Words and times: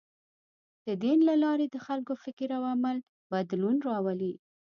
د 0.85 0.87
دین 1.03 1.17
له 1.29 1.35
لارې 1.43 1.65
د 1.69 1.75
خلکو 1.85 2.13
فکر 2.23 2.49
او 2.57 2.63
عمل 2.73 2.97
کې 3.03 3.29
بدلون 3.33 3.77
راولي. 3.87 4.33